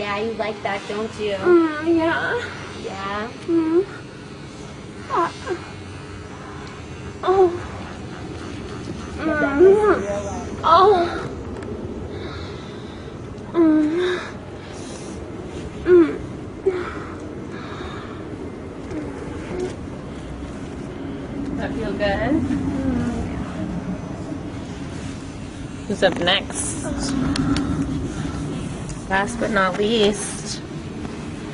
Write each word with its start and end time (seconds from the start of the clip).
Yeah, 0.00 0.18
you 0.18 0.32
like 0.32 0.62
that, 0.62 0.80
don't 0.88 1.12
you? 1.20 1.36
yeah. 1.94 2.40
Yeah. 2.82 3.30
Mm. 3.46 3.84
Oh. 7.22 7.50
Mm. 9.18 10.00
Oh. 10.64 11.26
Mm. 13.52 14.18
Mm. 15.84 16.18
Does 21.44 21.56
that 21.58 21.70
feel 21.74 21.92
good? 21.92 22.60
Who's 25.90 26.04
up 26.04 26.14
next? 26.20 26.84
Last 29.10 29.40
but 29.40 29.50
not 29.50 29.76
least, 29.76 30.62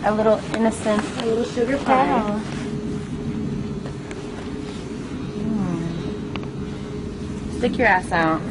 a 0.05 0.13
little 0.13 0.39
innocent, 0.55 1.03
a 1.23 1.25
little 1.25 1.45
sugar 1.45 1.79
pie. 1.79 2.21
Mm. 5.39 7.57
Stick 7.57 7.79
your 7.79 7.87
ass 7.87 8.13
out. 8.13 8.43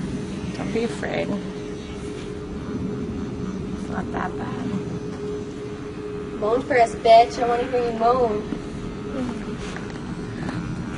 Don't 0.56 0.74
be 0.74 0.86
afraid. 0.86 1.30
It's 3.78 3.90
not 3.92 4.12
that 4.12 4.36
bad. 4.40 4.66
Moan 6.40 6.64
for 6.64 6.80
us, 6.80 6.96
bitch. 6.96 7.38
I 7.44 7.48
want 7.48 7.62
to 7.62 7.68
hear 7.70 7.92
you 7.92 8.00
moan. 8.00 8.42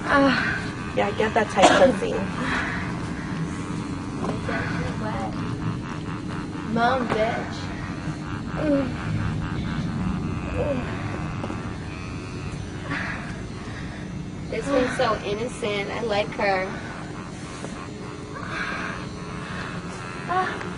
Ah, 0.06 0.94
Yeah, 0.96 1.08
I 1.08 1.12
get 1.18 1.34
that 1.34 1.50
tight 1.50 1.92
pussy. 1.92 2.16
Moan, 6.78 7.08
bitch. 7.08 7.58
This 14.52 14.68
one's 14.68 14.96
so 14.96 15.16
innocent. 15.26 15.90
I 15.90 16.02
like 16.04 16.28
her. 16.34 16.68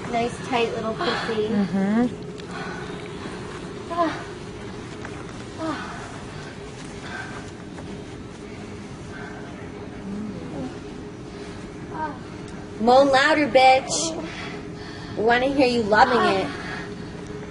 Nice, 0.10 0.38
tight 0.48 0.74
little 0.76 0.94
pussy. 0.94 1.50
Mm-hmm. 1.50 2.08
Moan 12.86 13.10
louder, 13.10 13.50
bitch. 13.50 14.39
Want 15.20 15.44
to 15.44 15.54
hear 15.54 15.68
you 15.68 15.84
loving 15.84 16.40
it. 16.40 16.48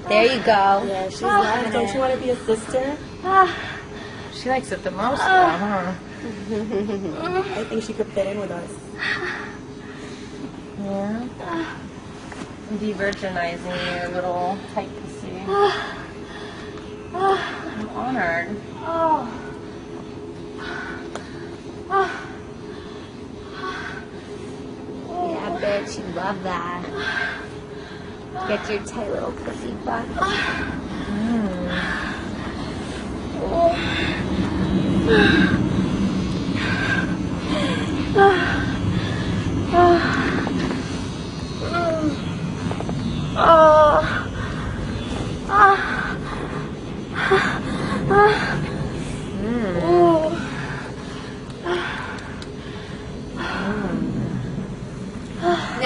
There 0.09 0.25
you 0.25 0.39
go. 0.43 0.85
Yeah, 0.87 1.09
she's 1.11 1.21
loving 1.21 1.71
Don't 1.71 1.93
you 1.93 2.01
want 2.01 2.15
to 2.15 2.21
be 2.21 2.31
a 2.31 2.37
sister? 2.45 2.97
She 4.33 4.49
likes 4.49 4.71
it 4.71 4.85
the 4.85 4.93
most, 4.93 5.19
though, 5.19 5.25
huh? 5.27 5.95
I 7.57 7.65
think 7.65 7.83
she 7.83 7.93
could 7.93 8.07
fit 8.09 8.29
in 8.29 8.39
with 8.39 8.53
us. 8.53 8.71
Yeah. 10.81 11.29
I'm 12.71 12.79
de-virginizing 12.79 14.01
your 14.01 14.09
little 14.11 14.57
tight 14.75 14.89
pussy. 15.03 15.33
I'm 17.15 17.89
honored. 17.91 18.57
Yeah, 25.09 25.59
bitch. 25.61 25.99
You 25.99 26.15
love 26.15 26.43
that. 26.45 27.38
Get 28.47 28.71
your 28.71 28.85
tight 28.85 29.11
little 29.11 29.33
pussy 29.33 29.73
butt. 29.85 30.07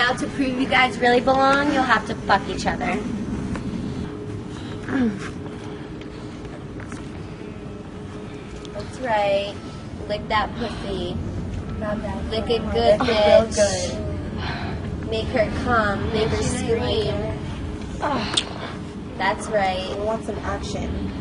Now, 0.02 0.14
to 0.14 0.26
prove 0.30 0.60
you 0.60 0.66
guys 0.66 0.98
really 0.98 1.20
belong, 1.20 1.72
you'll 1.72 1.84
have 1.84 2.04
to 2.08 2.14
fuck 2.26 2.42
each 2.48 2.66
other. 2.66 2.98
That's 8.72 8.98
right. 8.98 9.54
Lick 10.08 10.26
that 10.26 10.52
pussy. 10.56 11.16
Lick 12.30 12.50
it 12.50 12.62
good, 12.72 12.98
bitch. 12.98 13.56
Make 15.08 15.26
her 15.26 15.48
come. 15.62 16.12
Make 16.12 16.30
her 16.30 16.42
scream. 16.42 17.14
That's 19.18 19.46
right. 19.46 19.88
I 19.88 19.98
want 20.00 20.24
some 20.24 20.38
action. 20.38 21.12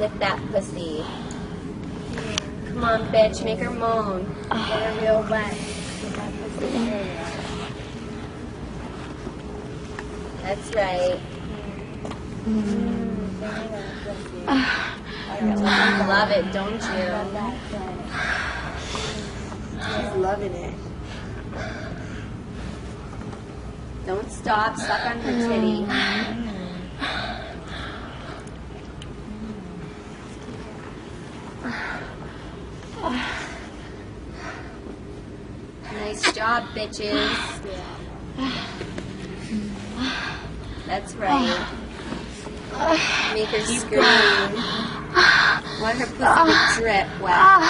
Lick 0.00 0.18
that 0.18 0.40
pussy. 0.50 1.04
Come 2.76 2.84
on, 2.84 3.08
bitch. 3.08 3.42
Make 3.42 3.60
her 3.60 3.70
moan. 3.70 4.36
Ah. 4.50 4.68
Get 4.68 4.82
her 4.82 5.00
real 5.00 5.22
wet. 5.30 5.56
That's 10.42 10.74
right. 10.74 11.18
You 12.46 12.52
mm. 12.52 13.18
love 16.06 16.30
it, 16.30 16.52
don't 16.52 16.74
you? 16.74 17.08
She's 19.80 20.12
loving 20.16 20.52
it. 20.52 20.74
Don't 24.04 24.30
stop. 24.30 24.76
Suck 24.76 25.06
on 25.06 25.18
her 25.20 25.48
titty. 25.48 25.86
Nice 36.06 36.32
job, 36.46 36.62
bitches. 36.74 37.30
That's 40.86 41.14
right. 41.16 41.66
Make 43.34 43.48
her 43.48 43.60
scream. 43.62 44.02
Want 45.80 45.98
her 45.98 46.06
pussy 46.06 46.52
to 46.52 46.58
drip 46.78 47.08
wet. 47.20 47.60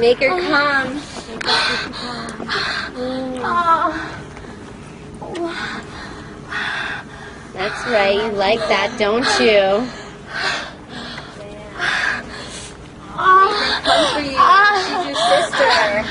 Make 0.00 0.18
her 0.18 0.40
come. 0.40 1.00
That's 7.52 7.86
right. 7.86 8.16
You 8.16 8.32
like 8.32 8.58
that, 8.58 8.96
don't 8.98 9.40
you? 9.40 9.88
Come 13.84 14.06
for 14.14 14.20
you. 14.20 14.38
She's 14.80 15.06
your 15.06 15.14
sister. 15.14 16.04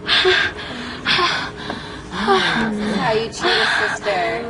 This 0.00 0.24
is 0.24 0.30
how 2.36 3.12
you 3.12 3.28
treat 3.32 3.58
a 3.58 3.66
sister. 3.80 4.42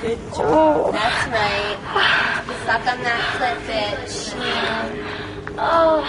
Good 0.00 0.18
job. 0.34 0.92
That's 0.92 1.26
right. 1.28 1.78
Suck 2.64 2.86
on 2.86 2.98
that 3.02 3.22
clit, 3.36 3.58
bitch. 3.66 4.16
Oh. 5.58 6.02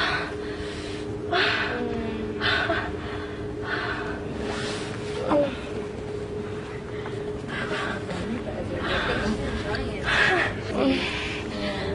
Yeah, 11.51 11.89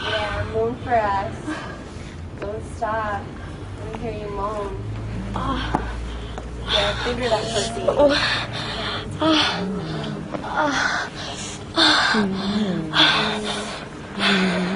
yeah, 0.00 0.50
moon 0.52 0.74
for 0.84 0.94
us. 0.94 1.34
Don't 2.40 2.64
stop. 2.76 3.22
Let 3.84 3.92
me 3.92 3.98
hear 4.00 4.12
you 4.12 4.30
moan. 4.30 4.76
Yeah, 5.34 7.04
figure 7.04 7.28
that 7.28 7.44
pussy. 7.52 7.82
Mm 11.60 12.32
-hmm. 12.44 12.92
Mm 14.16 14.34
-hmm. 14.34 14.58